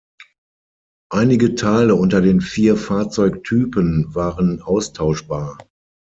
[1.11, 5.59] Einige Teile unter den vier Fahrzeugtypen waren austauschbar.